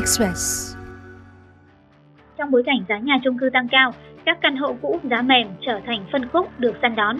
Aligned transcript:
Express. 0.00 0.74
Trong 2.38 2.50
bối 2.50 2.62
cảnh 2.66 2.84
giá 2.88 2.98
nhà 2.98 3.18
chung 3.24 3.38
cư 3.38 3.50
tăng 3.50 3.68
cao, 3.68 3.92
các 4.24 4.38
căn 4.40 4.56
hộ 4.56 4.74
cũ 4.82 5.00
giá 5.10 5.22
mềm 5.22 5.46
trở 5.66 5.80
thành 5.86 6.04
phân 6.12 6.28
khúc 6.32 6.46
được 6.58 6.76
săn 6.82 6.96
đón. 6.96 7.16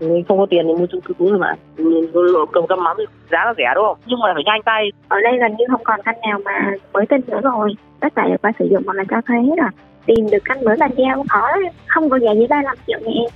Mình 0.00 0.24
không 0.28 0.38
có 0.38 0.46
tiền 0.50 0.64
thì 0.66 0.74
mua 0.74 0.86
chung 0.86 1.00
cư 1.00 1.14
cũ 1.14 1.30
rồi 1.30 1.38
mà. 1.38 1.54
Mình 1.76 2.10
cầm 2.52 2.66
cắm 2.66 2.84
mắm 2.84 2.96
thì 2.98 3.04
giá 3.30 3.38
nó 3.44 3.54
rẻ 3.56 3.72
đúng 3.74 3.84
không? 3.86 3.98
Nhưng 4.06 4.20
mà 4.20 4.28
phải 4.34 4.44
nhanh 4.46 4.62
tay. 4.64 4.92
Ở 5.08 5.16
đây 5.22 5.38
gần 5.38 5.56
như 5.58 5.64
không 5.70 5.84
còn 5.84 6.00
căn 6.04 6.14
nào 6.28 6.38
mà 6.44 6.72
mới 6.92 7.06
tinh 7.06 7.20
nữa 7.26 7.40
rồi. 7.42 7.74
Tất 8.00 8.12
cả 8.16 8.28
đều 8.28 8.36
qua 8.42 8.52
sử 8.58 8.68
dụng 8.70 8.82
hoặc 8.86 8.94
là 8.94 9.04
cho 9.10 9.20
thuê 9.26 9.36
hết 9.36 9.56
rồi. 9.58 9.70
Tìm 10.06 10.30
được 10.32 10.44
căn 10.44 10.64
mới 10.64 10.76
bàn 10.76 10.90
giao 10.96 11.16
cũng 11.16 11.28
khó 11.28 11.50
lắm. 11.50 11.72
Không 11.86 12.10
có 12.10 12.18
giá 12.18 12.32
dưới 12.32 12.46
35 12.46 12.76
triệu 12.86 12.98
nha 12.98 13.12
em. 13.14 13.30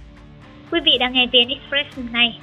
Quý 0.72 0.80
vị 0.84 0.92
đang 1.00 1.12
nghe 1.12 1.26
VN 1.26 1.48
Express 1.48 2.12
này. 2.12 2.40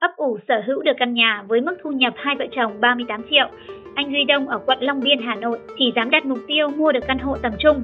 Ấp 0.00 0.16
ủ 0.16 0.38
sở 0.48 0.62
hữu 0.66 0.82
được 0.82 0.92
căn 0.98 1.14
nhà 1.14 1.44
với 1.48 1.60
mức 1.60 1.76
thu 1.82 1.90
nhập 1.90 2.14
hai 2.16 2.36
vợ 2.38 2.44
chồng 2.56 2.80
38 2.80 3.22
triệu. 3.30 3.48
Anh 3.94 4.12
Duy 4.12 4.24
Đông 4.24 4.48
ở 4.48 4.60
quận 4.66 4.78
Long 4.80 5.00
Biên, 5.00 5.18
Hà 5.22 5.34
Nội 5.34 5.58
chỉ 5.78 5.92
dám 5.96 6.10
đặt 6.10 6.26
mục 6.26 6.38
tiêu 6.46 6.68
mua 6.68 6.92
được 6.92 7.06
căn 7.06 7.18
hộ 7.18 7.36
tầm 7.42 7.52
trung. 7.58 7.82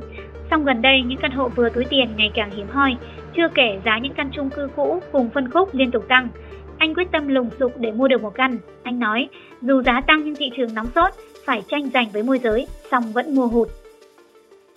Song 0.50 0.64
gần 0.64 0.82
đây 0.82 1.02
những 1.06 1.18
căn 1.22 1.30
hộ 1.30 1.48
vừa 1.48 1.68
túi 1.68 1.84
tiền 1.84 2.08
ngày 2.16 2.30
càng 2.34 2.50
hiếm 2.50 2.66
hoi, 2.70 2.96
chưa 3.36 3.48
kể 3.54 3.78
giá 3.84 3.98
những 3.98 4.14
căn 4.14 4.30
chung 4.32 4.50
cư 4.50 4.68
cũ 4.76 5.00
cùng 5.12 5.30
phân 5.34 5.50
khúc 5.50 5.74
liên 5.74 5.90
tục 5.90 6.08
tăng. 6.08 6.28
Anh 6.78 6.94
quyết 6.94 7.08
tâm 7.12 7.28
lùng 7.28 7.50
sục 7.58 7.72
để 7.78 7.92
mua 7.92 8.08
được 8.08 8.22
một 8.22 8.34
căn. 8.34 8.58
Anh 8.82 8.98
nói, 8.98 9.28
dù 9.62 9.82
giá 9.82 10.00
tăng 10.00 10.24
nhưng 10.24 10.34
thị 10.34 10.50
trường 10.56 10.74
nóng 10.74 10.88
sốt, 10.94 11.12
phải 11.46 11.62
tranh 11.68 11.90
giành 11.94 12.06
với 12.12 12.22
môi 12.22 12.38
giới, 12.38 12.66
song 12.90 13.04
vẫn 13.14 13.34
mua 13.34 13.46
hụt 13.46 13.68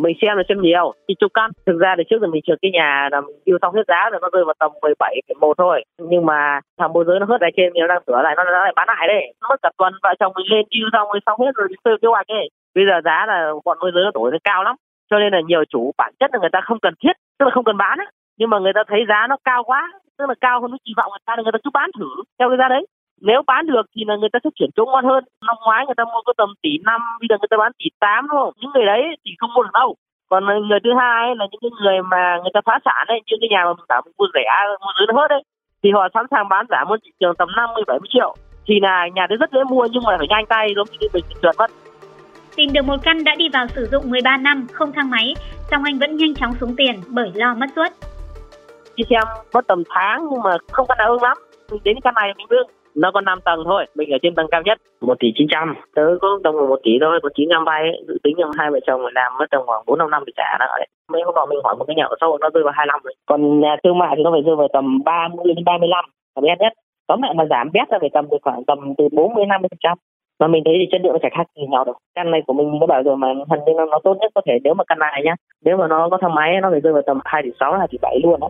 mình 0.03 0.17
xem 0.21 0.38
là 0.38 0.44
xem 0.49 0.62
nhiều. 0.62 0.94
Thì 1.08 1.16
chục 1.20 1.31
căn. 1.34 1.52
Thực 1.66 1.77
ra 1.80 1.95
thì 1.98 2.03
trước 2.09 2.21
giờ 2.21 2.27
mình 2.27 2.41
trượt 2.45 2.58
cái 2.62 2.71
nhà 2.71 3.09
là 3.12 3.21
mình 3.21 3.35
yêu 3.44 3.58
xong 3.62 3.76
hết 3.76 3.85
giá 3.88 4.09
rồi 4.12 4.20
nó 4.22 4.30
rơi 4.34 4.44
vào 4.45 4.53
tầm 4.59 4.72
17 4.81 5.16
một 5.41 5.58
thôi. 5.58 5.84
Nhưng 5.98 6.25
mà 6.25 6.59
thằng 6.80 6.94
môi 6.94 7.05
giới 7.08 7.20
nó 7.20 7.25
hớt 7.25 7.41
lại 7.41 7.52
trên 7.58 7.73
mình 7.73 7.81
nó 7.81 7.88
đang 7.88 8.03
sửa 8.08 8.22
lại 8.22 8.34
nó, 8.38 8.44
nó 8.44 8.52
lại 8.52 8.73
bán 8.75 8.88
lại 8.88 9.08
đấy. 9.08 9.34
Nó 9.41 9.48
mất 9.49 9.59
cả 9.63 9.70
tuần 9.77 9.94
vợ 10.03 10.13
chồng 10.20 10.34
mình 10.35 10.48
lên 10.52 10.66
yêu 10.70 10.88
xong 10.94 11.08
rồi 11.11 11.20
xong 11.25 11.39
hết 11.39 11.52
rồi 11.55 11.67
sơ 11.83 11.92
kế 12.02 12.08
hoạch 12.08 12.27
ấy. 12.27 12.50
Bây 12.75 12.86
giờ 12.88 13.02
giá 13.05 13.25
là 13.27 13.52
bọn 13.66 13.77
môi 13.81 13.92
giới 13.94 14.03
nó 14.03 14.11
đổi 14.14 14.31
nó 14.31 14.38
cao 14.44 14.64
lắm. 14.64 14.75
Cho 15.09 15.20
nên 15.20 15.33
là 15.33 15.39
nhiều 15.47 15.64
chủ 15.70 15.92
bản 15.97 16.14
chất 16.20 16.30
là 16.33 16.39
người 16.39 16.53
ta 16.53 16.61
không 16.64 16.80
cần 16.80 16.94
thiết 17.03 17.14
tức 17.39 17.45
là 17.45 17.52
không 17.52 17.64
cần 17.64 17.77
bán 17.77 17.97
ấy. 17.97 18.08
Nhưng 18.38 18.50
mà 18.50 18.59
người 18.59 18.73
ta 18.75 18.83
thấy 18.88 19.00
giá 19.09 19.27
nó 19.30 19.38
cao 19.44 19.64
quá 19.64 19.92
tức 20.17 20.25
là 20.30 20.36
cao 20.42 20.61
hơn 20.61 20.72
cái 20.72 20.80
kỳ 20.86 20.94
vọng 20.97 21.11
người 21.11 21.25
ta 21.25 21.36
người 21.36 21.52
ta 21.52 21.59
cứ 21.64 21.70
bán 21.73 21.89
thử 22.00 22.09
theo 22.39 22.50
cái 22.50 22.58
giá 22.58 22.67
đấy 22.67 22.86
nếu 23.22 23.42
bán 23.48 23.67
được 23.67 23.86
thì 23.95 24.02
là 24.08 24.16
người 24.16 24.30
ta 24.34 24.39
sẽ 24.44 24.50
chuyển 24.56 24.70
chỗ 24.75 24.86
ngon 24.86 25.06
hơn. 25.06 25.23
Năm 25.48 25.56
ngoái 25.66 25.86
người 25.86 25.95
ta 25.98 26.03
mua 26.03 26.22
có 26.25 26.34
tầm 26.38 26.50
tỷ 26.62 26.70
năm 26.84 27.02
bây 27.20 27.28
giờ 27.30 27.36
người 27.39 27.52
ta 27.52 27.58
bán 27.58 27.72
tỷ 27.80 27.86
tám 28.00 28.28
đúng 28.28 28.39
không? 28.39 28.53
Những 28.59 28.72
người 28.73 28.86
đấy 28.86 29.02
thì 29.26 29.31
không 29.39 29.53
mua 29.53 29.64
được 29.64 29.73
đâu. 29.73 29.95
Còn 30.30 30.45
người 30.45 30.80
thứ 30.84 30.89
hai 31.00 31.36
là 31.36 31.45
những 31.52 31.61
cái 31.61 31.72
người 31.81 31.98
mà 32.11 32.38
người 32.42 32.52
ta 32.53 32.61
phá 32.66 32.80
sản 32.86 33.03
ấy 33.08 33.20
như 33.26 33.36
cái 33.42 33.50
nhà 33.50 33.61
mà 33.66 33.73
mình 33.73 33.86
bảo 33.89 34.02
mua 34.17 34.28
rẻ 34.34 34.45
mua 34.81 34.92
dưới 35.00 35.08
nó 35.08 35.22
hết 35.22 35.28
đấy 35.30 35.44
thì 35.84 35.92
họ 35.92 36.08
sẵn 36.14 36.26
sàng 36.31 36.50
bán 36.50 36.66
giảm 36.70 36.88
hơn 36.88 37.00
thị 37.03 37.11
trường 37.20 37.36
tầm 37.36 37.50
50 37.56 37.84
70 37.88 38.08
triệu. 38.14 38.36
Thì 38.67 38.80
là 38.80 39.08
nhà 39.16 39.28
đấy 39.30 39.38
rất 39.38 39.52
dễ 39.52 39.59
mua 39.70 39.88
nhưng 39.92 40.04
mà 40.04 40.17
phải 40.17 40.28
nhanh 40.28 40.45
tay 40.45 40.73
giống 40.76 40.88
như 41.00 41.08
mình 41.14 41.23
trượt 41.42 41.56
mất. 41.58 41.72
Tìm 42.56 42.70
được 42.73 42.86
một 42.86 42.98
căn 43.04 43.23
đã 43.23 43.36
đi 43.36 43.50
vào 43.54 43.67
sử 43.67 43.86
dụng 43.92 44.09
13 44.09 44.38
năm, 44.38 44.67
không 44.73 44.92
thang 44.92 45.09
máy, 45.09 45.33
song 45.72 45.83
anh 45.83 46.00
vẫn 46.00 46.17
nhanh 46.17 46.33
chóng 46.36 46.54
xuống 46.59 46.76
tiền 46.78 46.95
bởi 47.08 47.31
lo 47.36 47.54
mất 47.54 47.67
suất. 47.76 47.94
Đi 48.95 49.04
xem 49.09 49.23
mất 49.54 49.67
tầm 49.67 49.83
tháng 49.89 50.28
nhưng 50.31 50.42
mà 50.44 50.58
không 50.72 50.88
căn 50.88 50.98
nào 50.98 51.09
ưng 51.09 51.23
lắm. 51.23 51.38
Mình 51.72 51.81
đến 51.83 51.98
căn 52.04 52.14
này 52.14 52.33
mình 52.38 52.48
đương 52.50 52.67
nó 52.95 53.12
có 53.12 53.22
5 53.22 53.40
tầng 53.45 53.59
thôi 53.66 53.86
mình 53.95 54.09
ở 54.12 54.18
trên 54.22 54.36
tầng 54.36 54.48
cao 54.52 54.62
nhất. 54.62 54.78
Một 55.02 55.20
tỷ 55.20 55.28
chín 55.36 55.48
trăm. 55.52 55.76
Tớ 55.95 56.18
có 56.22 56.40
tầm 56.44 56.54
một 56.56 56.80
tỷ 56.84 56.92
thôi 57.02 57.20
có 57.23 57.30
chín 57.36 57.50
trăm 57.52 57.66
vay 57.66 57.84
dự 58.08 58.18
tính 58.23 58.36
rằng 58.38 58.52
hai 58.58 58.72
vợ 58.72 58.80
chồng 58.88 59.02
làm 59.14 59.32
mất 59.40 59.45
tầm 59.52 59.62
khoảng 59.66 59.84
bốn 59.88 60.00
năm 60.00 60.09
năm 60.12 60.23
để 60.26 60.34
trả 60.38 60.58
nợ 60.59 60.76
đấy. 60.78 60.88
Mấy 61.12 61.22
hôm 61.26 61.36
nọ 61.36 61.45
mình 61.45 61.60
hỏi 61.64 61.76
một 61.80 61.86
cái 61.88 61.95
nhà 61.95 62.06
ở 62.06 62.16
sâu 62.22 62.38
nó 62.42 62.50
rơi 62.54 62.64
vào 62.64 62.73
hai 62.78 62.86
năm 62.86 63.00
rồi. 63.04 63.14
Còn 63.26 63.60
nhà 63.60 63.76
thương 63.84 63.98
mại 63.98 64.14
thì 64.17 64.23
nó 64.23 64.32
phải 64.32 64.42
rơi 64.42 64.56
vào 64.56 64.67
tầm 64.73 65.04
30 65.06 65.54
đến 65.56 65.66
35 65.66 66.06
là 66.36 66.42
bé 66.42 66.56
nhất. 66.60 66.73
Tóm 67.08 67.22
lại 67.22 67.34
mà 67.34 67.45
giảm 67.50 67.70
bét 67.73 67.90
ra 67.90 67.98
phải 68.02 68.10
tầm 68.14 68.26
khoảng 68.42 68.64
tầm 68.67 68.94
từ 68.98 69.08
40 69.12 69.45
50 69.45 69.67
phần 69.72 69.80
trăm. 69.84 69.98
Mà 70.40 70.48
mình 70.48 70.64
thấy 70.66 70.73
thì 70.80 70.86
chất 70.92 71.02
lượng 71.04 71.14
nó 71.14 71.20
chả 71.22 71.30
khác 71.38 71.48
gì 71.56 71.64
nhau 71.70 71.86
đâu. 71.86 71.95
Căn 72.16 72.32
này 72.32 72.42
của 72.48 72.54
mình 72.54 72.78
có 72.80 72.88
bảo 72.88 73.04
rồi 73.04 73.17
mà 73.17 73.28
hình 73.50 73.60
như 73.66 73.73
nó, 73.78 73.86
nó 73.86 74.00
tốt 74.04 74.17
nhất 74.20 74.32
có 74.36 74.42
thể 74.45 74.60
nếu 74.64 74.73
mà 74.73 74.83
căn 74.88 74.99
này 74.99 75.22
nhá. 75.26 75.36
Nếu 75.66 75.78
mà 75.78 75.88
nó 75.88 76.10
có 76.10 76.17
thang 76.22 76.36
máy 76.36 76.61
nó 76.61 76.70
phải 76.72 76.80
rơi 76.80 76.94
vào 76.94 77.02
tầm 77.05 77.20
hai 77.26 77.44
tỷ 77.44 77.49
sáu 77.60 77.78
hai 77.78 77.88
tỷ 77.92 77.98
bảy 78.02 78.20
luôn 78.23 78.39
đó 78.39 78.49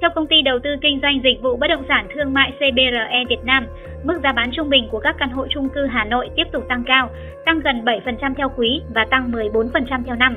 theo 0.00 0.10
công 0.14 0.26
ty 0.26 0.42
đầu 0.42 0.58
tư 0.58 0.76
kinh 0.80 1.00
doanh 1.02 1.20
dịch 1.24 1.42
vụ 1.42 1.56
bất 1.56 1.66
động 1.66 1.84
sản 1.88 2.06
thương 2.14 2.34
mại 2.34 2.52
CBRE 2.58 3.24
Việt 3.28 3.44
Nam, 3.44 3.66
mức 4.04 4.20
giá 4.22 4.32
bán 4.32 4.50
trung 4.52 4.70
bình 4.70 4.88
của 4.90 5.00
các 5.00 5.16
căn 5.18 5.30
hộ 5.30 5.46
chung 5.50 5.68
cư 5.68 5.86
Hà 5.86 6.04
Nội 6.04 6.30
tiếp 6.36 6.44
tục 6.52 6.64
tăng 6.68 6.84
cao, 6.84 7.10
tăng 7.44 7.60
gần 7.60 7.84
7% 7.84 8.34
theo 8.34 8.48
quý 8.56 8.82
và 8.94 9.04
tăng 9.10 9.32
14% 9.32 10.02
theo 10.06 10.14
năm. 10.14 10.36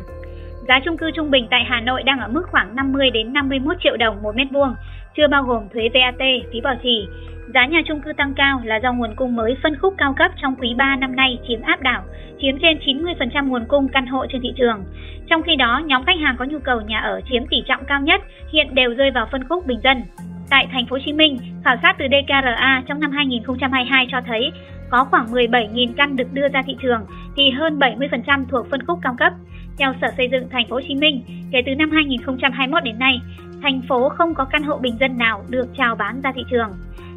Giá 0.67 0.79
chung 0.85 0.97
cư 0.97 1.11
trung 1.11 1.31
bình 1.31 1.47
tại 1.51 1.63
Hà 1.69 1.81
Nội 1.81 2.03
đang 2.03 2.19
ở 2.19 2.27
mức 2.27 2.43
khoảng 2.51 2.75
50 2.75 3.09
đến 3.09 3.33
51 3.33 3.77
triệu 3.83 3.97
đồng 3.97 4.21
một 4.21 4.35
mét 4.35 4.47
vuông, 4.51 4.75
chưa 5.17 5.27
bao 5.27 5.43
gồm 5.43 5.69
thuế 5.73 5.89
VAT, 5.93 6.27
phí 6.51 6.61
bảo 6.61 6.75
trì. 6.83 7.07
Giá 7.53 7.65
nhà 7.65 7.81
chung 7.87 8.01
cư 8.01 8.13
tăng 8.13 8.33
cao 8.33 8.61
là 8.63 8.75
do 8.75 8.93
nguồn 8.93 9.15
cung 9.15 9.35
mới 9.35 9.57
phân 9.63 9.75
khúc 9.75 9.93
cao 9.97 10.13
cấp 10.17 10.31
trong 10.41 10.55
quý 10.55 10.73
3 10.77 10.95
năm 10.95 11.15
nay 11.15 11.39
chiếm 11.47 11.61
áp 11.61 11.81
đảo, 11.81 12.03
chiếm 12.41 12.59
trên 12.59 12.77
90% 12.77 13.47
nguồn 13.47 13.65
cung 13.65 13.87
căn 13.87 14.07
hộ 14.07 14.25
trên 14.29 14.41
thị 14.41 14.53
trường. 14.57 14.83
Trong 15.29 15.43
khi 15.43 15.55
đó, 15.55 15.81
nhóm 15.85 16.03
khách 16.03 16.19
hàng 16.21 16.35
có 16.39 16.45
nhu 16.45 16.59
cầu 16.59 16.81
nhà 16.81 16.99
ở 16.99 17.21
chiếm 17.29 17.47
tỷ 17.47 17.57
trọng 17.67 17.85
cao 17.85 18.01
nhất 18.01 18.21
hiện 18.53 18.75
đều 18.75 18.93
rơi 18.93 19.11
vào 19.11 19.27
phân 19.31 19.47
khúc 19.47 19.67
bình 19.67 19.79
dân. 19.83 20.01
Tại 20.49 20.67
thành 20.71 20.85
phố 20.85 20.95
Hồ 20.95 20.99
Chí 21.05 21.13
Minh, 21.13 21.37
khảo 21.63 21.75
sát 21.81 21.95
từ 21.99 22.05
DKRA 22.07 22.83
trong 22.87 22.99
năm 22.99 23.11
2022 23.11 24.07
cho 24.11 24.21
thấy 24.27 24.51
có 24.89 25.03
khoảng 25.03 25.27
17.000 25.27 25.93
căn 25.97 26.15
được 26.15 26.33
đưa 26.33 26.47
ra 26.47 26.63
thị 26.65 26.75
trường 26.81 27.01
thì 27.35 27.49
hơn 27.49 27.79
70% 27.79 28.45
thuộc 28.49 28.67
phân 28.71 28.85
khúc 28.85 28.99
cao 29.01 29.15
cấp. 29.19 29.33
Theo 29.79 29.93
Sở 30.01 30.07
Xây 30.17 30.29
dựng 30.31 30.49
thành 30.49 30.67
phố 30.67 30.75
Hồ 30.75 30.81
Chí 30.87 30.95
Minh, 30.95 31.21
kể 31.51 31.61
từ 31.65 31.75
năm 31.75 31.91
2021 31.91 32.83
đến 32.83 32.99
nay, 32.99 33.21
thành 33.61 33.81
phố 33.89 34.09
không 34.09 34.33
có 34.33 34.45
căn 34.45 34.63
hộ 34.63 34.77
bình 34.77 34.97
dân 34.99 35.17
nào 35.17 35.43
được 35.49 35.67
chào 35.77 35.95
bán 35.95 36.21
ra 36.21 36.31
thị 36.35 36.41
trường. 36.51 36.69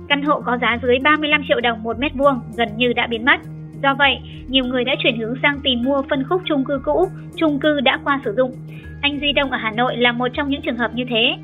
Căn 0.08 0.22
hộ 0.22 0.40
có 0.40 0.58
giá 0.58 0.78
dưới 0.82 0.98
35 0.98 1.42
triệu 1.48 1.60
đồng 1.60 1.82
một 1.82 1.98
mét 1.98 2.12
vuông 2.14 2.40
gần 2.56 2.68
như 2.76 2.92
đã 2.92 3.06
biến 3.06 3.24
mất. 3.24 3.40
Do 3.82 3.94
vậy, 3.94 4.18
nhiều 4.48 4.64
người 4.64 4.84
đã 4.84 4.94
chuyển 4.98 5.18
hướng 5.18 5.34
sang 5.42 5.60
tìm 5.62 5.82
mua 5.82 6.02
phân 6.10 6.24
khúc 6.28 6.42
chung 6.44 6.64
cư 6.64 6.80
cũ, 6.84 7.06
chung 7.36 7.60
cư 7.60 7.80
đã 7.80 7.98
qua 8.04 8.20
sử 8.24 8.34
dụng. 8.36 8.52
Anh 9.00 9.20
Duy 9.20 9.32
Đông 9.32 9.50
ở 9.50 9.58
Hà 9.58 9.70
Nội 9.70 9.96
là 9.96 10.12
một 10.12 10.28
trong 10.32 10.48
những 10.48 10.62
trường 10.62 10.76
hợp 10.76 10.90
như 10.94 11.04
thế. 11.08 11.36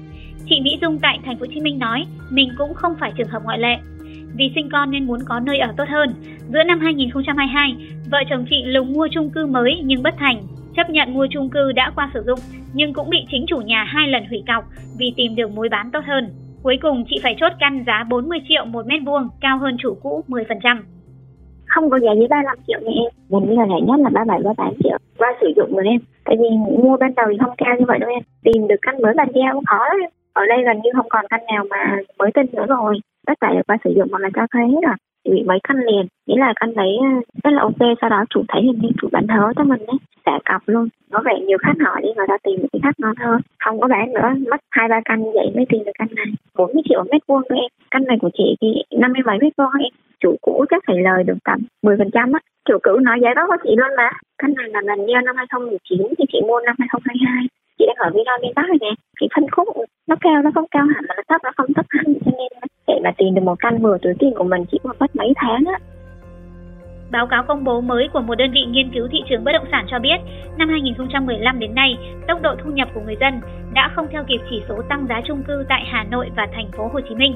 Chị 0.48 0.60
Mỹ 0.60 0.78
Dung 0.82 0.98
tại 0.98 1.18
thành 1.24 1.36
phố 1.36 1.40
Hồ 1.40 1.52
Chí 1.54 1.60
Minh 1.60 1.78
nói, 1.78 2.06
mình 2.30 2.48
cũng 2.58 2.74
không 2.74 2.94
phải 3.00 3.12
trường 3.16 3.28
hợp 3.28 3.42
ngoại 3.44 3.58
lệ. 3.58 3.76
Vì 4.34 4.52
sinh 4.54 4.68
con 4.72 4.90
nên 4.90 5.06
muốn 5.06 5.20
có 5.24 5.40
nơi 5.40 5.58
ở 5.58 5.72
tốt 5.76 5.88
hơn. 5.88 6.14
Giữa 6.52 6.62
năm 6.62 6.80
2022, 6.80 7.76
vợ 8.10 8.18
chồng 8.30 8.44
chị 8.50 8.64
lùng 8.64 8.92
mua 8.92 9.08
chung 9.10 9.30
cư 9.30 9.46
mới 9.46 9.80
nhưng 9.84 10.02
bất 10.02 10.14
thành, 10.18 10.42
chấp 10.76 10.90
nhận 10.90 11.14
mua 11.14 11.26
chung 11.30 11.50
cư 11.50 11.72
đã 11.72 11.90
qua 11.94 12.10
sử 12.14 12.22
dụng 12.26 12.38
nhưng 12.72 12.92
cũng 12.92 13.10
bị 13.10 13.18
chính 13.30 13.44
chủ 13.48 13.56
nhà 13.56 13.84
hai 13.84 14.08
lần 14.08 14.24
hủy 14.28 14.42
cọc 14.46 14.64
vì 14.98 15.12
tìm 15.16 15.36
được 15.36 15.50
mối 15.50 15.68
bán 15.68 15.90
tốt 15.92 16.00
hơn. 16.06 16.28
Cuối 16.62 16.78
cùng 16.82 17.04
chị 17.08 17.20
phải 17.22 17.36
chốt 17.40 17.52
căn 17.60 17.84
giá 17.86 18.04
40 18.10 18.38
triệu 18.48 18.64
một 18.64 18.86
mét 18.86 19.00
vuông, 19.06 19.28
cao 19.40 19.58
hơn 19.58 19.76
chủ 19.78 19.96
cũ 20.02 20.24
10% 20.28 20.82
không 21.66 21.90
có 21.90 21.98
giá 21.98 22.12
dưới 22.12 22.28
35 22.28 22.58
triệu 22.66 22.80
nha 22.80 22.92
em. 23.04 23.10
Gần 23.30 23.42
như 23.48 23.54
là 23.56 23.66
rẻ 23.66 23.80
nhất 23.86 24.00
là 24.00 24.10
37 24.12 24.40
38 24.44 24.74
triệu. 24.84 24.98
Qua 25.18 25.32
sử 25.40 25.52
dụng 25.56 25.74
rồi 25.76 25.84
em. 25.86 26.00
Tại 26.24 26.36
vì 26.40 26.48
mua 26.82 26.96
ban 26.96 27.14
đầu 27.14 27.26
thì 27.30 27.36
không 27.40 27.54
cao 27.58 27.74
như 27.78 27.84
vậy 27.88 27.98
đâu 27.98 28.10
em. 28.10 28.22
Tìm 28.44 28.68
được 28.68 28.80
căn 28.82 29.02
mới 29.02 29.14
bàn 29.16 29.28
giao 29.34 29.54
cũng 29.54 29.64
khó 29.64 29.78
lắm 29.88 30.10
ở 30.32 30.42
đây 30.48 30.58
gần 30.64 30.76
như 30.82 30.90
không 30.96 31.08
còn 31.08 31.24
căn 31.30 31.40
nào 31.46 31.64
mà 31.70 31.96
mới 32.18 32.30
tinh 32.34 32.46
nữa 32.52 32.66
rồi. 32.68 32.98
Tất 33.26 33.34
cả 33.40 33.48
đều 33.52 33.62
qua 33.66 33.76
sử 33.84 33.90
dụng 33.96 34.08
hoặc 34.10 34.22
là 34.22 34.30
cho 34.34 34.46
thuê 34.52 34.62
hết 34.62 34.82
rồi 34.82 34.96
thì 35.26 35.32
bị 35.32 35.42
mấy 35.46 35.58
căn 35.68 35.76
liền. 35.76 36.06
Nghĩa 36.26 36.36
là 36.38 36.52
căn 36.56 36.74
đấy 36.74 36.92
ờ, 37.00 37.08
rất 37.44 37.50
là 37.50 37.62
ok. 37.62 37.82
Sau 38.00 38.10
đó 38.10 38.24
chủ 38.30 38.42
thấy 38.48 38.62
hình 38.62 38.78
như 38.82 38.88
chủ 39.00 39.08
bán 39.12 39.28
hớ 39.28 39.52
cho 39.56 39.64
mình 39.64 39.82
đấy. 39.86 39.96
Trả 40.26 40.32
cọc 40.44 40.62
luôn. 40.66 40.88
Có 41.12 41.22
vẻ 41.24 41.40
nhiều 41.40 41.58
khách 41.58 41.78
hỏi 41.84 42.00
đi 42.02 42.08
người 42.16 42.26
ta 42.28 42.36
tìm 42.42 42.56
những 42.58 42.68
cái 42.72 42.80
khách 42.82 43.00
ngon 43.00 43.16
hơn. 43.16 43.40
Không 43.64 43.80
có 43.80 43.88
bán 43.88 44.12
nữa. 44.12 44.28
Mất 44.50 44.60
hai, 44.70 44.88
ba 44.88 45.00
căn 45.04 45.32
vậy 45.32 45.50
mới 45.54 45.64
tìm 45.68 45.84
được 45.84 45.92
căn 45.98 46.08
này. 46.16 46.26
40 46.58 46.82
triệu 46.88 47.04
mét 47.12 47.22
vuông 47.28 47.42
thôi 47.48 47.58
em. 47.58 47.70
Căn 47.90 48.04
này 48.04 48.16
của 48.20 48.30
chị 48.38 48.56
thì 48.60 48.68
57 48.98 49.38
mét 49.42 49.52
vuông 49.58 49.70
em. 49.80 49.92
Chủ 50.20 50.36
cũ 50.42 50.64
chắc 50.70 50.82
phải 50.86 50.96
lời 51.02 51.24
được 51.24 51.38
tầm 51.44 51.58
10 51.82 51.96
phần 51.98 52.10
trăm 52.12 52.32
á. 52.32 52.40
Chủ 52.68 52.78
cũ 52.82 52.98
nói 52.98 53.18
giá 53.22 53.34
đó 53.34 53.46
có 53.48 53.56
chị 53.64 53.70
luôn 53.76 53.90
mà. 53.96 54.10
Căn 54.38 54.54
này 54.56 54.68
là 54.68 54.80
lần 54.84 55.06
giao 55.06 55.22
năm 55.22 55.36
2019 55.36 56.06
thì 56.18 56.24
chị 56.32 56.38
mua 56.46 56.60
năm 56.60 56.76
2022 56.78 57.46
chị 57.78 57.84
đang 57.86 57.96
ở 57.96 58.10
Vina 58.14 58.32
miền 58.42 58.52
Bắc 58.56 58.68
này 58.68 58.78
nè. 58.80 58.92
Cái 59.20 59.28
phân 59.34 59.50
khúc, 59.50 59.68
nó 60.08 60.16
cao, 60.20 60.42
nó 60.42 60.50
không 60.54 60.68
cao 60.70 60.86
hẳn, 60.94 61.04
mà 61.08 61.14
nó 61.16 61.22
thấp, 61.28 61.40
nó 61.44 61.50
không 61.56 61.72
thấp 61.74 61.86
hẳn. 61.88 62.04
Cho 62.24 62.30
nên 62.38 62.48
mà 63.06 63.12
tìm 63.16 63.34
được 63.34 63.42
một 63.42 63.58
căn 63.58 63.82
vừa 63.82 63.98
túi 64.02 64.14
tiền 64.18 64.32
của 64.36 64.44
mình 64.44 64.64
chỉ 64.72 64.78
mất 64.98 65.16
mấy 65.16 65.32
tháng 65.36 65.64
á 65.66 65.78
Báo 67.10 67.26
cáo 67.26 67.42
công 67.42 67.64
bố 67.64 67.80
mới 67.80 68.08
của 68.12 68.20
một 68.20 68.34
đơn 68.34 68.50
vị 68.50 68.64
nghiên 68.68 68.90
cứu 68.90 69.08
thị 69.12 69.18
trường 69.28 69.44
bất 69.44 69.52
động 69.52 69.66
sản 69.70 69.86
cho 69.90 69.98
biết, 69.98 70.16
năm 70.58 70.68
2015 70.68 71.58
đến 71.58 71.74
nay, 71.74 71.98
tốc 72.28 72.42
độ 72.42 72.54
thu 72.64 72.70
nhập 72.70 72.88
của 72.94 73.00
người 73.06 73.16
dân 73.20 73.40
đã 73.74 73.90
không 73.94 74.06
theo 74.10 74.24
kịp 74.28 74.40
chỉ 74.50 74.62
số 74.68 74.82
tăng 74.88 75.06
giá 75.08 75.20
chung 75.26 75.42
cư 75.42 75.64
tại 75.68 75.84
Hà 75.86 76.04
Nội 76.04 76.30
và 76.36 76.46
thành 76.54 76.70
phố 76.76 76.90
Hồ 76.92 77.00
Chí 77.08 77.14
Minh. 77.14 77.34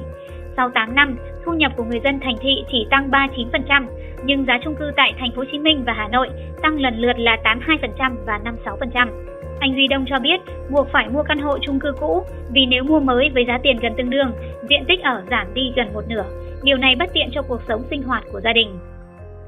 Sau 0.57 0.69
8 0.69 0.95
năm, 0.95 1.17
thu 1.45 1.53
nhập 1.53 1.71
của 1.75 1.83
người 1.83 1.99
dân 2.03 2.19
thành 2.19 2.35
thị 2.41 2.63
chỉ 2.71 2.87
tăng 2.89 3.09
39%, 3.11 3.85
nhưng 4.25 4.45
giá 4.45 4.59
chung 4.63 4.75
cư 4.75 4.91
tại 4.95 5.13
thành 5.19 5.31
phố 5.31 5.41
Hồ 5.41 5.45
Chí 5.51 5.59
Minh 5.59 5.83
và 5.85 5.93
Hà 5.93 6.07
Nội 6.07 6.29
tăng 6.61 6.79
lần 6.79 6.99
lượt 6.99 7.19
là 7.19 7.37
82% 7.43 8.15
và 8.25 8.39
56%. 8.65 9.07
Anh 9.59 9.75
Duy 9.75 9.87
Đông 9.87 10.05
cho 10.07 10.19
biết 10.19 10.41
buộc 10.69 10.87
phải 10.91 11.09
mua 11.09 11.23
căn 11.23 11.39
hộ 11.39 11.57
chung 11.61 11.79
cư 11.79 11.91
cũ 11.99 12.23
vì 12.51 12.65
nếu 12.65 12.83
mua 12.83 12.99
mới 12.99 13.29
với 13.33 13.45
giá 13.47 13.59
tiền 13.63 13.77
gần 13.81 13.93
tương 13.97 14.09
đương, 14.09 14.31
diện 14.69 14.83
tích 14.87 15.01
ở 15.03 15.23
giảm 15.31 15.47
đi 15.53 15.73
gần 15.75 15.93
một 15.93 16.01
nửa. 16.09 16.23
Điều 16.63 16.77
này 16.77 16.95
bất 16.99 17.09
tiện 17.13 17.29
cho 17.31 17.41
cuộc 17.41 17.61
sống 17.67 17.81
sinh 17.89 18.03
hoạt 18.03 18.23
của 18.31 18.41
gia 18.41 18.53
đình. 18.53 18.69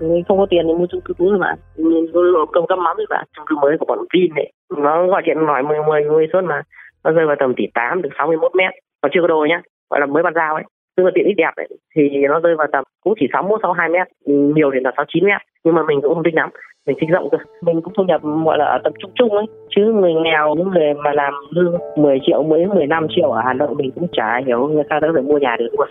Mình 0.01 0.24
không 0.27 0.38
có 0.38 0.45
tiền 0.50 0.65
thì 0.68 0.74
mua 0.74 0.86
chung 0.92 1.01
cư 1.01 1.13
cũ 1.13 1.30
rồi 1.30 1.39
mà. 1.39 1.56
Ừ, 1.75 1.83
mình 1.83 2.06
cầm 2.54 2.65
cắm 2.68 2.83
mắm 2.83 2.98
rồi 2.98 3.06
bạn. 3.10 3.25
Chung 3.36 3.45
cư 3.48 3.56
mới 3.62 3.77
của 3.80 3.86
bọn 3.86 4.00
Vin 4.13 4.36
này. 4.36 4.51
Nó 4.77 5.07
gọi 5.07 5.21
điện 5.25 5.45
nói 5.45 5.63
10 5.63 5.77
10 5.88 6.04
10 6.04 6.27
suốt 6.33 6.42
mà. 6.44 6.62
Nó 7.04 7.12
rơi 7.12 7.25
vào 7.25 7.36
tầm 7.39 7.54
tỷ 7.57 7.63
8 7.74 8.01
được 8.01 8.10
61 8.18 8.51
mét. 8.56 8.71
Còn 9.01 9.12
chưa 9.13 9.21
có 9.21 9.27
đồ 9.27 9.45
nhá. 9.50 9.62
Gọi 9.89 10.00
là 10.00 10.06
mới 10.06 10.24
bàn 10.24 10.33
giao 10.36 10.56
ấy 10.56 10.63
tức 10.98 11.04
là 11.04 11.12
tiện 11.16 11.25
ích 11.25 11.38
đẹp 11.38 11.51
ấy, 11.56 11.68
thì 11.95 12.01
nó 12.30 12.39
rơi 12.39 12.56
vào 12.56 12.68
tầm 12.71 12.83
cũng 13.04 13.13
chỉ 13.19 13.27
61 13.33 13.59
62 13.63 13.89
mét 13.89 14.07
ừ, 14.25 14.33
nhiều 14.56 14.71
thì 14.74 14.80
là 14.83 14.92
69 14.98 15.25
mét 15.25 15.42
nhưng 15.63 15.75
mà 15.75 15.83
mình 15.88 16.01
cũng 16.01 16.13
không 16.13 16.24
thích 16.24 16.36
lắm 16.36 16.50
mình 16.88 16.97
thích 17.01 17.09
rộng 17.09 17.30
cơ. 17.31 17.38
Mình 17.62 17.81
cũng 17.81 17.94
thu 17.97 18.03
nhập, 18.03 18.21
gọi 18.45 18.57
là 18.57 18.65
ở 18.65 18.77
tầm 18.83 18.94
trung 19.00 19.12
trung 19.15 19.30
ấy. 19.30 19.45
Chứ 19.75 19.81
người 19.81 20.13
nghèo, 20.13 20.56
những 20.56 20.71
người 20.71 20.94
mà 20.94 21.12
làm 21.13 21.33
lương 21.50 21.77
10 21.95 22.19
triệu 22.25 22.44
mới 22.44 22.65
15 22.65 23.07
triệu 23.15 23.31
ở 23.31 23.41
Hà 23.45 23.53
Nội 23.53 23.75
mình 23.75 23.91
cũng 23.91 24.07
chả 24.12 24.41
hiểu, 24.45 24.68
người 24.68 24.83
ta 24.89 25.00
đã 25.00 25.07
phải 25.13 25.24
mua 25.24 25.38
nhà 25.38 25.56
được 25.59 25.69
luôn. 25.77 25.88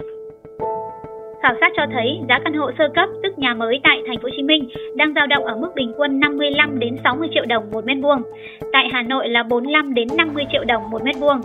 Khảo 1.43 1.55
sát 1.61 1.73
cho 1.77 1.87
thấy 1.93 2.21
giá 2.29 2.39
căn 2.45 2.55
hộ 2.55 2.71
sơ 2.79 2.89
cấp, 2.95 3.09
tức 3.23 3.39
nhà 3.39 3.55
mới 3.55 3.81
tại 3.85 4.03
thành 4.07 4.17
phố 4.17 4.23
Hồ 4.23 4.29
Chí 4.37 4.43
Minh 4.43 4.69
đang 4.95 5.15
dao 5.15 5.27
động 5.27 5.45
ở 5.45 5.57
mức 5.57 5.69
bình 5.75 5.93
quân 5.97 6.21
55 6.21 6.79
đến 6.79 6.97
60 7.05 7.29
triệu 7.35 7.45
đồng 7.47 7.71
một 7.71 7.85
mét 7.85 7.97
vuông. 8.03 8.23
Tại 8.73 8.89
Hà 8.93 9.03
Nội 9.03 9.29
là 9.29 9.43
45 9.43 9.95
đến 9.95 10.09
50 10.17 10.45
triệu 10.53 10.65
đồng 10.65 10.91
một 10.91 11.03
mét 11.03 11.17
vuông. 11.21 11.41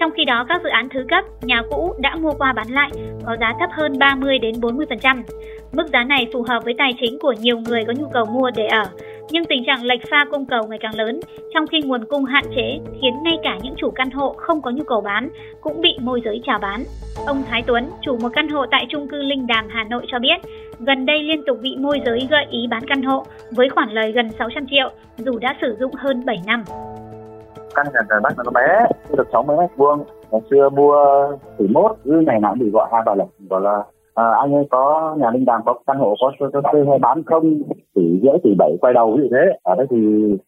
Trong 0.00 0.10
khi 0.16 0.24
đó 0.24 0.44
các 0.48 0.62
dự 0.62 0.68
án 0.68 0.88
thứ 0.88 1.06
cấp, 1.08 1.24
nhà 1.42 1.62
cũ 1.70 1.94
đã 1.98 2.16
mua 2.16 2.32
qua 2.32 2.52
bán 2.52 2.66
lại 2.70 2.90
có 3.26 3.36
giá 3.40 3.52
thấp 3.60 3.70
hơn 3.72 3.98
30 3.98 4.38
đến 4.38 4.54
40%. 4.54 5.22
Mức 5.72 5.86
giá 5.92 6.04
này 6.04 6.26
phù 6.32 6.44
hợp 6.48 6.64
với 6.64 6.74
tài 6.78 6.94
chính 7.00 7.18
của 7.18 7.34
nhiều 7.40 7.58
người 7.58 7.84
có 7.84 7.92
nhu 7.98 8.06
cầu 8.12 8.24
mua 8.24 8.50
để 8.56 8.66
ở, 8.66 8.84
nhưng 9.30 9.44
tình 9.44 9.64
trạng 9.66 9.84
lệch 9.84 10.00
pha 10.10 10.24
cung 10.30 10.46
cầu 10.46 10.66
ngày 10.68 10.78
càng 10.82 10.94
lớn, 10.94 11.20
trong 11.54 11.66
khi 11.66 11.80
nguồn 11.80 12.04
cung 12.04 12.24
hạn 12.24 12.44
chế 12.56 12.78
khiến 13.02 13.14
ngay 13.24 13.38
cả 13.42 13.58
những 13.62 13.74
chủ 13.76 13.90
căn 13.90 14.10
hộ 14.10 14.34
không 14.36 14.62
có 14.62 14.70
nhu 14.70 14.84
cầu 14.84 15.00
bán 15.00 15.28
cũng 15.60 15.80
bị 15.80 15.96
môi 16.00 16.22
giới 16.24 16.40
chào 16.44 16.58
bán. 16.58 16.84
Ông 17.26 17.42
Thái 17.48 17.62
Tuấn, 17.66 17.90
chủ 18.02 18.16
một 18.22 18.28
căn 18.32 18.48
hộ 18.48 18.66
tại 18.70 18.86
trung 18.88 19.08
cư 19.08 19.22
Linh 19.22 19.46
Đàm, 19.46 19.68
Hà 19.68 19.84
Nội 19.84 20.02
cho 20.08 20.18
biết, 20.18 20.40
gần 20.78 21.06
đây 21.06 21.22
liên 21.22 21.42
tục 21.46 21.58
bị 21.62 21.76
môi 21.76 22.00
giới 22.06 22.28
gợi 22.30 22.46
ý 22.50 22.66
bán 22.70 22.82
căn 22.86 23.02
hộ 23.02 23.24
với 23.50 23.68
khoản 23.68 23.90
lời 23.90 24.12
gần 24.12 24.30
600 24.38 24.66
triệu 24.70 24.90
dù 25.16 25.38
đã 25.38 25.56
sử 25.60 25.76
dụng 25.80 25.94
hơn 25.94 26.24
7 26.26 26.42
năm. 26.46 26.64
Căn 27.74 27.86
nhà 27.94 28.00
trời 28.10 28.20
Bắc 28.22 28.34
nó 28.36 28.50
bé, 28.50 28.86
được 29.16 29.28
60 29.32 29.56
mét 29.56 29.70
vuông. 29.76 30.04
Ngày 30.30 30.40
xưa 30.50 30.68
mua 30.68 30.96
tỷ 31.58 31.66
mốt, 31.68 31.96
cứ 32.04 32.22
ngày 32.26 32.40
nào 32.40 32.54
bị 32.60 32.70
gọi 32.70 32.88
hai 32.92 33.02
bà 33.06 33.14
lần, 33.14 33.26
gọi 33.50 33.60
là 33.60 33.82
à, 34.18 34.24
anh 34.42 34.54
ơi 34.54 34.64
có 34.70 35.14
nhà 35.18 35.30
linh 35.30 35.44
đàm 35.44 35.60
có 35.66 35.74
căn 35.86 35.98
hộ 35.98 36.14
có 36.20 36.32
cho 36.52 36.60
thuê 36.72 36.84
hay 36.88 36.98
bán 36.98 37.22
không? 37.26 37.62
Tỷ 37.94 38.20
rưỡi 38.22 38.38
tỷ 38.42 38.50
bảy 38.58 38.76
quay 38.80 38.94
đầu 38.94 39.16
như 39.16 39.28
thế. 39.30 39.58
Ở 39.62 39.74
đây 39.74 39.86
thì 39.90 39.98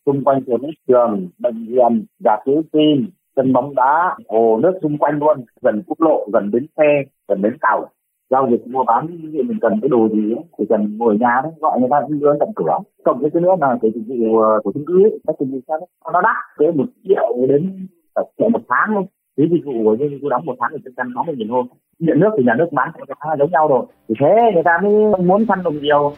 xung 0.06 0.24
quanh 0.24 0.42
trường 0.46 0.60
trường 0.88 1.28
bệnh 1.38 1.66
viện 1.68 2.04
giả 2.24 2.36
cứu 2.44 2.62
tim 2.72 3.06
sân 3.36 3.52
bóng 3.52 3.74
đá 3.74 4.16
hồ 4.28 4.58
nước 4.62 4.78
xung 4.82 4.98
quanh 4.98 5.18
luôn. 5.18 5.44
Gần 5.62 5.82
quốc 5.86 6.00
lộ 6.00 6.26
gần 6.32 6.50
bến 6.52 6.66
xe 6.76 7.02
gần 7.28 7.42
bến 7.42 7.56
tàu. 7.60 7.88
Giao 8.30 8.48
dịch 8.50 8.66
mua 8.66 8.84
bán 8.84 9.06
ví 9.06 9.42
mình 9.42 9.58
cần 9.60 9.78
cái 9.82 9.88
đồ 9.88 10.08
gì 10.08 10.34
ấy, 10.34 10.44
thì 10.58 10.64
cần 10.68 10.98
ngồi 10.98 11.18
nhà 11.20 11.40
đấy 11.42 11.52
gọi 11.60 11.80
người 11.80 11.88
ta 11.90 12.00
cũng 12.00 12.20
đến 12.20 12.36
tận 12.40 12.48
cửa. 12.56 12.78
Cộng 13.04 13.18
với 13.18 13.30
cái 13.30 13.42
nữa 13.42 13.54
là 13.60 13.78
cái 13.82 13.90
dịch 13.94 14.04
vụ 14.08 14.38
ờ, 14.38 14.60
của 14.64 14.72
chung 14.72 14.84
cư 14.86 15.02
ấy 15.02 15.18
các 15.26 15.36
dịch 15.40 15.46
vụ 15.52 15.58
sao 15.68 15.78
nó 16.12 16.20
đắt 16.20 16.36
tới 16.58 16.72
một 16.72 16.86
triệu 17.04 17.46
đến 17.48 17.86
cả 18.14 18.22
triệu 18.38 18.48
một 18.48 18.60
tháng 18.68 18.94
luôn 18.94 19.06
phí 19.36 19.44
dịch 19.50 19.64
vụ 19.64 19.72
của 19.84 19.96
như 19.96 20.18
đóng 20.30 20.46
một 20.46 20.56
tháng 20.60 20.70
thì 20.72 20.78
chắc 20.84 20.90
chắn 20.96 21.12
sáu 21.14 21.24
mươi 21.24 21.34
nghìn 21.38 21.48
thôi 21.48 21.64
điện 21.98 22.20
nước 22.20 22.30
thì 22.38 22.44
nhà 22.44 22.54
nước 22.58 22.68
bán 22.72 22.90
cho 23.08 23.14
khá 23.20 23.30
là 23.30 23.36
giống 23.38 23.50
nhau 23.50 23.68
rồi 23.68 23.86
thì 24.08 24.14
thế 24.20 24.50
người 24.54 24.62
ta 24.64 24.78
mới 24.82 25.22
muốn 25.22 25.46
săn 25.48 25.62
đồng 25.62 25.82
nhiều 25.82 26.14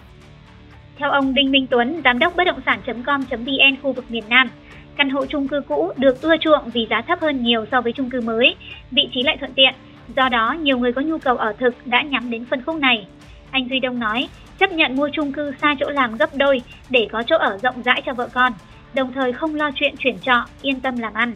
theo 1.02 1.10
ông 1.10 1.34
Đinh 1.34 1.50
Minh 1.50 1.66
Tuấn, 1.70 2.00
giám 2.04 2.18
đốc 2.18 2.36
bất 2.36 2.44
động 2.44 2.60
sản.com.vn 2.66 3.76
khu 3.82 3.92
vực 3.92 4.04
miền 4.08 4.24
Nam, 4.28 4.50
căn 4.96 5.10
hộ 5.10 5.26
chung 5.26 5.48
cư 5.48 5.60
cũ 5.68 5.92
được 5.96 6.22
ưa 6.22 6.36
chuộng 6.36 6.70
vì 6.72 6.86
giá 6.90 7.00
thấp 7.00 7.20
hơn 7.20 7.42
nhiều 7.42 7.64
so 7.70 7.80
với 7.80 7.92
chung 7.92 8.10
cư 8.10 8.20
mới, 8.20 8.56
vị 8.90 9.08
trí 9.14 9.22
lại 9.22 9.36
thuận 9.36 9.52
tiện. 9.52 9.74
Do 10.16 10.28
đó, 10.28 10.56
nhiều 10.62 10.78
người 10.78 10.92
có 10.92 11.02
nhu 11.02 11.18
cầu 11.18 11.36
ở 11.36 11.52
thực 11.52 11.74
đã 11.84 12.02
nhắm 12.02 12.30
đến 12.30 12.44
phân 12.44 12.62
khúc 12.66 12.76
này. 12.76 13.06
Anh 13.50 13.68
Duy 13.70 13.80
Đông 13.80 13.98
nói, 13.98 14.28
chấp 14.58 14.72
nhận 14.72 14.96
mua 14.96 15.08
chung 15.12 15.32
cư 15.32 15.52
xa 15.62 15.74
chỗ 15.80 15.90
làm 15.90 16.16
gấp 16.16 16.30
đôi 16.36 16.62
để 16.90 17.08
có 17.12 17.22
chỗ 17.26 17.36
ở 17.36 17.58
rộng 17.62 17.82
rãi 17.84 18.02
cho 18.06 18.14
vợ 18.14 18.28
con, 18.32 18.52
đồng 18.94 19.12
thời 19.12 19.32
không 19.32 19.54
lo 19.54 19.70
chuyện 19.74 19.94
chuyển 19.98 20.18
trọ, 20.18 20.44
yên 20.62 20.80
tâm 20.80 20.98
làm 20.98 21.14
ăn 21.14 21.32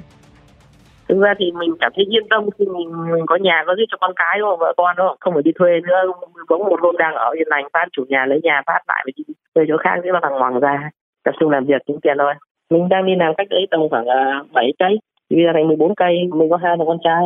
thực 1.08 1.18
ra 1.20 1.34
thì 1.38 1.52
mình 1.52 1.70
cảm 1.80 1.92
thấy 1.96 2.04
yên 2.04 2.28
tâm 2.30 2.50
khi 2.58 2.64
mình, 2.66 3.12
mình 3.12 3.26
có 3.26 3.36
nhà 3.36 3.64
có 3.66 3.74
giúp 3.78 3.84
cho 3.88 3.96
con 4.00 4.12
cái 4.16 4.38
đúng 4.38 4.56
vợ 4.60 4.72
con 4.76 4.96
đó 4.96 5.16
không? 5.20 5.34
Phải 5.34 5.42
đi 5.42 5.52
thuê 5.58 5.80
nữa 5.80 6.12
có 6.46 6.58
một 6.58 6.80
hôm 6.80 6.96
đang 6.96 7.14
ở 7.14 7.30
yên 7.30 7.48
lành 7.48 7.64
phát 7.72 7.86
chủ 7.92 8.04
nhà 8.08 8.26
lấy 8.26 8.40
nhà 8.42 8.62
phát 8.66 8.80
lại 8.88 9.02
và 9.06 9.12
đi 9.16 9.24
thuê 9.54 9.64
chỗ 9.68 9.76
khác 9.76 9.96
nữa 10.02 10.12
là 10.12 10.20
thằng 10.22 10.38
hoàng 10.38 10.60
ra 10.60 10.90
tập 11.24 11.34
trung 11.40 11.50
làm 11.50 11.64
việc 11.64 11.82
kiếm 11.86 11.96
tiền 12.02 12.16
thôi. 12.18 12.34
Mình 12.70 12.88
đang 12.88 13.06
đi 13.06 13.12
làm 13.16 13.34
cách 13.34 13.46
đấy 13.50 13.66
tầm 13.70 13.80
khoảng 13.90 14.06
à, 14.06 14.40
uh, 14.40 14.46
cái 14.78 14.98
thì 15.30 15.36
bây 15.36 15.44
giờ 15.44 15.50
thành 15.54 15.68
14 15.68 15.94
cây, 15.94 16.14
mình 16.32 16.50
có 16.50 16.56
hai 16.56 16.76
thằng 16.78 16.86
con 16.86 16.98
trai. 17.04 17.22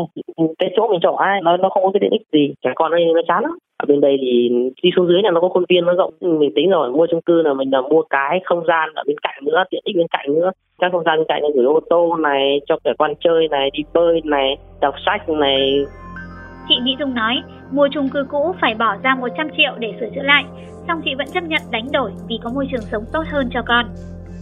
Cái 0.58 0.70
chỗ 0.76 0.88
mình 0.88 1.00
chọn 1.02 1.16
ai, 1.16 1.40
nó 1.42 1.56
nó 1.56 1.68
không 1.68 1.82
có 1.82 1.90
cái 1.92 2.00
tiện 2.00 2.10
ích 2.10 2.26
gì. 2.32 2.54
Trẻ 2.62 2.70
con 2.74 2.92
đây 2.92 3.04
nó 3.14 3.20
chán 3.28 3.42
lắm. 3.42 3.58
Ở 3.76 3.84
bên 3.88 4.00
đây 4.00 4.16
thì 4.20 4.48
đi 4.82 4.90
xuống 4.96 5.08
dưới 5.08 5.22
là 5.22 5.30
nó 5.30 5.40
có 5.40 5.48
khuôn 5.48 5.64
viên, 5.68 5.84
nó 5.84 5.94
rộng. 5.94 6.14
Mình 6.20 6.52
tính 6.54 6.70
rồi, 6.70 6.90
mua 6.90 7.06
chung 7.10 7.22
cư 7.22 7.42
là 7.42 7.54
mình 7.54 7.70
là 7.70 7.80
mua 7.80 8.02
cái 8.10 8.40
không 8.44 8.64
gian 8.68 8.88
ở 8.94 9.02
bên 9.06 9.16
cạnh 9.22 9.44
nữa, 9.44 9.64
tiện 9.70 9.80
ích 9.84 9.96
bên 9.96 10.06
cạnh 10.10 10.34
nữa. 10.34 10.50
Các 10.78 10.92
không 10.92 11.04
gian 11.04 11.18
bên 11.18 11.26
cạnh 11.28 11.42
là 11.42 11.48
gửi 11.54 11.64
ô 11.64 11.80
tô 11.90 12.16
này, 12.16 12.60
cho 12.66 12.76
trẻ 12.84 12.92
con 12.98 13.12
chơi 13.20 13.48
này, 13.48 13.70
đi 13.72 13.82
bơi 13.94 14.20
này, 14.24 14.56
đọc 14.80 14.94
sách 15.06 15.28
này. 15.28 15.84
Chị 16.68 16.74
Mỹ 16.84 16.96
Dung 16.98 17.14
nói, 17.14 17.34
mua 17.72 17.88
chung 17.92 18.08
cư 18.08 18.26
cũ 18.30 18.54
phải 18.60 18.74
bỏ 18.74 18.96
ra 19.04 19.14
100 19.14 19.48
triệu 19.56 19.72
để 19.78 19.94
sửa 20.00 20.08
chữa 20.14 20.22
lại. 20.22 20.44
Song 20.88 21.00
chị 21.04 21.14
vẫn 21.18 21.26
chấp 21.34 21.44
nhận 21.44 21.62
đánh 21.70 21.86
đổi 21.92 22.10
vì 22.28 22.38
có 22.44 22.50
môi 22.54 22.66
trường 22.70 22.80
sống 22.80 23.02
tốt 23.12 23.22
hơn 23.32 23.48
cho 23.50 23.62
con 23.66 23.84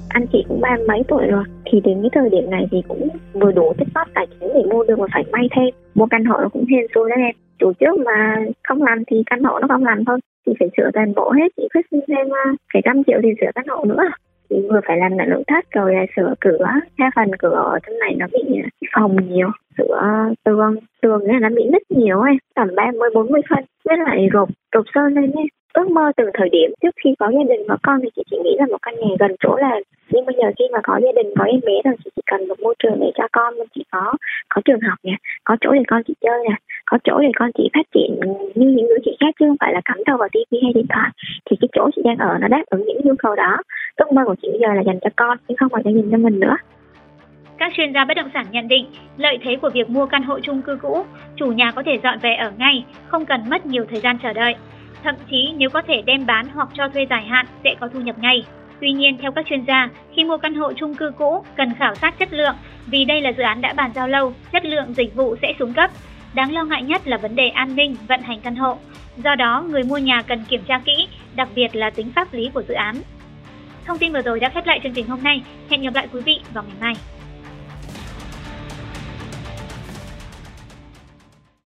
anh 0.08 0.26
chị 0.32 0.44
cũng 0.48 0.60
ba 0.60 0.76
mấy 0.88 1.02
tuổi 1.08 1.26
rồi, 1.26 1.44
thì 1.64 1.80
đến 1.84 2.02
cái 2.02 2.10
thời 2.14 2.30
điểm 2.30 2.50
này 2.50 2.66
thì 2.70 2.82
cũng 2.88 3.08
vừa 3.32 3.52
đủ 3.52 3.72
tích 3.78 3.88
góp 3.94 4.08
tài 4.14 4.26
chính 4.26 4.48
để 4.54 4.62
mua 4.70 4.84
được 4.84 4.98
mà 4.98 5.06
phải 5.14 5.24
may 5.32 5.48
thêm. 5.56 5.68
Mua 5.94 6.06
căn 6.10 6.24
hộ 6.24 6.38
nó 6.42 6.48
cũng 6.48 6.64
hên 6.70 6.86
xui 6.94 7.10
đấy 7.10 7.18
em. 7.18 7.34
Chủ 7.58 7.72
trước 7.72 7.98
mà 8.04 8.36
không 8.68 8.82
làm 8.82 9.02
thì 9.06 9.22
căn 9.26 9.44
hộ 9.44 9.58
nó 9.58 9.68
không 9.68 9.84
làm 9.84 10.04
thôi. 10.04 10.18
Thì 10.46 10.52
phải 10.60 10.68
sửa 10.76 10.90
toàn 10.94 11.14
bộ 11.14 11.30
hết 11.30 11.48
chị 11.56 11.68
quyết 11.74 11.86
sinh 11.90 12.00
thêm 12.08 12.26
phải 12.72 12.82
trăm 12.84 13.04
triệu 13.04 13.20
thì 13.22 13.28
sửa 13.40 13.50
căn 13.54 13.64
hộ 13.68 13.84
nữa. 13.84 14.02
Thì 14.50 14.56
vừa 14.70 14.80
phải 14.86 14.96
làm 14.96 15.18
lại 15.18 15.26
nội 15.26 15.42
thất, 15.46 15.64
rồi 15.70 15.94
là 15.94 16.06
sửa 16.16 16.34
cửa, 16.40 16.66
hai 16.98 17.10
phần 17.16 17.30
cửa 17.38 17.62
ở 17.74 17.78
trong 17.86 17.98
này 17.98 18.14
nó 18.18 18.26
bị 18.32 18.60
à, 18.62 18.68
phòng 18.94 19.16
nhiều, 19.28 19.48
sửa 19.78 20.28
tường. 20.44 20.76
Tường 21.02 21.26
này 21.26 21.40
nó 21.40 21.48
bị 21.48 21.64
nứt 21.72 21.82
nhiều 21.90 22.20
ấy, 22.20 22.34
tầm 22.54 22.68
ba 22.76 22.90
mươi, 22.98 23.10
bốn 23.14 23.32
mươi 23.32 23.40
phân, 23.50 23.64
với 23.84 23.96
lại 24.06 24.28
rột 24.32 24.48
rột 24.74 24.84
sơn 24.94 25.14
lên 25.14 25.32
ấy. 25.32 25.46
Ước 25.74 25.90
mơ 25.90 26.12
từng 26.16 26.30
thời 26.34 26.48
điểm 26.48 26.70
trước 26.82 26.94
khi 27.04 27.14
có 27.18 27.30
gia 27.30 27.44
đình, 27.48 27.60
có 27.68 27.76
con 27.82 28.00
thì 28.02 28.08
chị 28.16 28.22
chỉ 28.30 28.36
nghĩ 28.44 28.56
là 28.58 28.66
một 28.66 28.78
căn 28.82 28.94
nhà 28.94 29.14
gần 29.20 29.36
chỗ 29.40 29.56
là 29.56 29.80
nhưng 30.10 30.26
bây 30.26 30.36
giờ 30.38 30.48
khi 30.58 30.64
mà 30.72 30.78
có 30.82 31.00
gia 31.04 31.12
đình 31.12 31.34
có 31.38 31.44
em 31.44 31.60
bé 31.66 31.72
rồi 31.84 31.94
chị 32.04 32.10
chỉ 32.16 32.22
cần 32.26 32.48
một 32.48 32.60
môi 32.60 32.74
trường 32.78 33.00
để 33.00 33.10
cho 33.14 33.24
con 33.32 33.54
chị 33.74 33.84
có 33.92 34.14
có 34.48 34.62
trường 34.64 34.80
học 34.80 34.98
nè 35.02 35.16
có 35.44 35.56
chỗ 35.60 35.72
để 35.72 35.82
con 35.86 36.02
chị 36.06 36.14
chơi 36.20 36.38
nè 36.48 36.56
có 36.86 36.98
chỗ 37.04 37.18
để 37.20 37.28
con 37.36 37.50
chị 37.56 37.70
phát 37.74 37.86
triển 37.94 38.20
như 38.54 38.68
những 38.76 38.88
đứa 38.88 39.00
chị 39.04 39.16
khác 39.20 39.34
chứ 39.40 39.46
không 39.48 39.56
phải 39.60 39.72
là 39.72 39.80
cắm 39.84 39.98
đầu 40.06 40.16
vào 40.16 40.28
tivi 40.32 40.62
hay 40.62 40.72
điện 40.72 40.86
thoại 40.88 41.10
thì 41.50 41.56
cái 41.60 41.68
chỗ 41.72 41.90
chị 41.96 42.02
đang 42.04 42.18
ở 42.18 42.38
nó 42.40 42.48
đáp 42.48 42.62
ứng 42.70 42.84
những 42.86 43.00
nhu 43.04 43.14
cầu 43.18 43.34
đó 43.34 43.56
ước 43.96 44.12
mơ 44.12 44.22
của 44.26 44.36
chị 44.42 44.48
bây 44.50 44.60
giờ 44.60 44.74
là 44.74 44.82
dành 44.82 44.98
cho 45.00 45.10
con 45.16 45.38
chứ 45.48 45.54
không 45.58 45.68
phải 45.68 45.82
cho 45.84 45.90
dành 45.90 46.10
cho 46.10 46.16
mình 46.16 46.40
nữa 46.40 46.56
các 47.58 47.72
chuyên 47.76 47.92
gia 47.92 48.04
bất 48.04 48.14
động 48.14 48.30
sản 48.34 48.46
nhận 48.50 48.68
định, 48.68 48.86
lợi 49.16 49.38
thế 49.42 49.56
của 49.56 49.70
việc 49.74 49.90
mua 49.90 50.06
căn 50.06 50.22
hộ 50.22 50.40
chung 50.40 50.62
cư 50.62 50.78
cũ, 50.82 51.04
chủ 51.36 51.46
nhà 51.46 51.70
có 51.70 51.82
thể 51.86 51.98
dọn 52.02 52.18
về 52.18 52.34
ở 52.34 52.52
ngay, 52.58 52.84
không 53.08 53.26
cần 53.26 53.40
mất 53.50 53.66
nhiều 53.66 53.84
thời 53.90 54.00
gian 54.00 54.18
chờ 54.22 54.32
đợi. 54.32 54.54
Thậm 55.04 55.14
chí 55.30 55.54
nếu 55.56 55.70
có 55.70 55.82
thể 55.82 56.02
đem 56.06 56.26
bán 56.26 56.46
hoặc 56.54 56.68
cho 56.74 56.88
thuê 56.88 57.06
dài 57.10 57.22
hạn 57.22 57.46
sẽ 57.64 57.74
có 57.80 57.88
thu 57.88 58.00
nhập 58.00 58.16
ngay. 58.18 58.44
Tuy 58.80 58.92
nhiên, 58.92 59.18
theo 59.22 59.32
các 59.32 59.44
chuyên 59.48 59.64
gia, 59.64 59.88
khi 60.16 60.24
mua 60.24 60.38
căn 60.38 60.54
hộ 60.54 60.72
chung 60.72 60.94
cư 60.94 61.12
cũ 61.18 61.44
cần 61.56 61.74
khảo 61.78 61.94
sát 61.94 62.18
chất 62.18 62.32
lượng 62.32 62.54
vì 62.86 63.04
đây 63.04 63.20
là 63.20 63.32
dự 63.32 63.42
án 63.42 63.60
đã 63.60 63.72
bàn 63.72 63.90
giao 63.94 64.08
lâu, 64.08 64.32
chất 64.52 64.64
lượng 64.64 64.94
dịch 64.94 65.14
vụ 65.14 65.36
sẽ 65.42 65.54
xuống 65.58 65.72
cấp. 65.72 65.90
Đáng 66.34 66.52
lo 66.52 66.64
ngại 66.64 66.82
nhất 66.82 67.06
là 67.06 67.16
vấn 67.16 67.36
đề 67.36 67.48
an 67.48 67.76
ninh, 67.76 67.96
vận 68.08 68.22
hành 68.22 68.40
căn 68.40 68.56
hộ. 68.56 68.78
Do 69.24 69.34
đó, 69.34 69.64
người 69.68 69.82
mua 69.82 69.98
nhà 69.98 70.22
cần 70.22 70.44
kiểm 70.48 70.62
tra 70.62 70.78
kỹ, 70.78 71.08
đặc 71.36 71.48
biệt 71.54 71.76
là 71.76 71.90
tính 71.90 72.12
pháp 72.14 72.34
lý 72.34 72.50
của 72.54 72.62
dự 72.68 72.74
án. 72.74 72.96
Thông 73.86 73.98
tin 73.98 74.12
vừa 74.12 74.22
rồi 74.22 74.40
đã 74.40 74.48
khép 74.48 74.66
lại 74.66 74.80
chương 74.82 74.92
trình 74.92 75.06
hôm 75.06 75.22
nay. 75.22 75.42
Hẹn 75.70 75.82
gặp 75.82 75.94
lại 75.94 76.08
quý 76.12 76.20
vị 76.20 76.40
vào 76.54 76.64
ngày 76.64 76.76
mai. 76.80 76.94